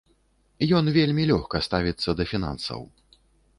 [0.77, 2.79] Ён вельмі лёгка ставіцца да фінансаў.